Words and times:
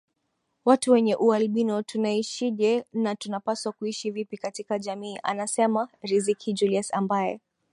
watu 0.65 0.91
wenye 0.91 1.15
ualbino 1.15 1.81
tunaishije 1.83 2.83
na 2.93 3.15
tunapaswa 3.15 3.71
kuishi 3.71 4.11
vipi 4.11 4.37
katika 4.37 4.79
jamii 4.79 5.17
anasema 5.23 5.87
Riziki 6.01 6.53
Julius 6.53 6.93
ambaye 6.93 7.39